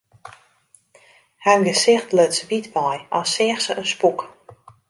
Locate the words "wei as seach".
2.75-3.61